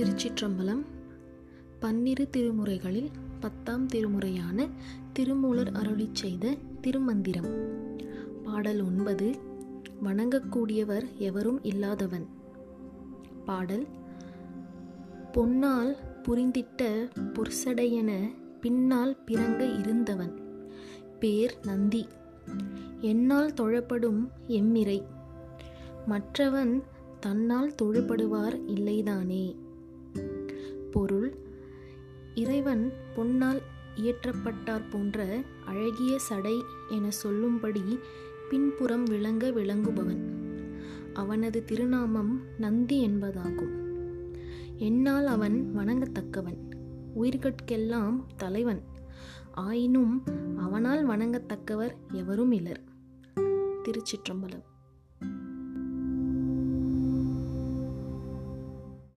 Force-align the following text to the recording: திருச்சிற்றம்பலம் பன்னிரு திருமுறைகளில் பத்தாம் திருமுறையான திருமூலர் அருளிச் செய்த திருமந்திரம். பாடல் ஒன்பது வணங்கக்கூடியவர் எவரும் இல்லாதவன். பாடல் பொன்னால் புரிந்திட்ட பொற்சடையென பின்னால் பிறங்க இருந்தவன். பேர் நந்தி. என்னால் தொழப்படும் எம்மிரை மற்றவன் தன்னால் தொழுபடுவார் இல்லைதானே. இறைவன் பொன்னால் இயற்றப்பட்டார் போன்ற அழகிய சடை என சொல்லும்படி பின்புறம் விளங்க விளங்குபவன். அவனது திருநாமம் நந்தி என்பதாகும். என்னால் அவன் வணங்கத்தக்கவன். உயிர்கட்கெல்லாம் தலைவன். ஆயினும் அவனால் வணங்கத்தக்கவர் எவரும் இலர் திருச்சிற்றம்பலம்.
திருச்சிற்றம்பலம் 0.00 0.82
பன்னிரு 1.80 2.28
திருமுறைகளில் 2.36 3.10
பத்தாம் 3.40 3.86
திருமுறையான 3.86 4.68
திருமூலர் 5.12 5.72
அருளிச் 5.72 6.14
செய்த 6.14 6.56
திருமந்திரம். 6.80 7.48
பாடல் 8.44 8.80
ஒன்பது 8.80 9.36
வணங்கக்கூடியவர் 10.04 11.02
எவரும் 11.16 11.64
இல்லாதவன். 11.64 12.26
பாடல் 13.44 13.86
பொன்னால் 15.32 15.96
புரிந்திட்ட 16.22 17.10
பொற்சடையென 17.32 18.34
பின்னால் 18.60 19.16
பிறங்க 19.24 19.64
இருந்தவன். 19.64 20.40
பேர் 21.18 21.58
நந்தி. 21.62 22.08
என்னால் 23.00 23.52
தொழப்படும் 23.52 24.28
எம்மிரை 24.48 25.02
மற்றவன் 26.06 26.82
தன்னால் 27.20 27.74
தொழுபடுவார் 27.82 28.60
இல்லைதானே. 28.66 29.68
இறைவன் 32.70 32.92
பொன்னால் 33.16 33.60
இயற்றப்பட்டார் 33.96 34.82
போன்ற 34.90 35.42
அழகிய 35.64 36.18
சடை 36.18 36.62
என 36.88 37.10
சொல்லும்படி 37.10 37.98
பின்புறம் 38.48 39.04
விளங்க 39.04 39.50
விளங்குபவன். 39.50 40.20
அவனது 41.12 41.64
திருநாமம் 41.64 42.40
நந்தி 42.58 43.08
என்பதாகும். 43.08 43.74
என்னால் 44.76 45.26
அவன் 45.26 45.72
வணங்கத்தக்கவன். 45.76 46.58
உயிர்கட்கெல்லாம் 47.20 48.20
தலைவன். 48.36 48.82
ஆயினும் 49.52 50.22
அவனால் 50.56 51.08
வணங்கத்தக்கவர் 51.08 51.94
எவரும் 52.12 52.52
இலர் 52.52 52.84
திருச்சிற்றம்பலம். 53.84 54.64